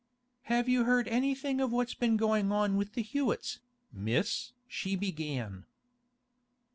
'Have 0.45 0.67
you 0.67 0.85
heard 0.85 1.07
anything 1.09 1.61
of 1.61 1.71
what's 1.71 1.93
been 1.93 2.17
goin' 2.17 2.51
on 2.51 2.75
with 2.75 2.93
the 2.93 3.03
Hewetts, 3.03 3.59
Miss?' 3.93 4.51
she 4.67 4.95
began. 4.95 5.63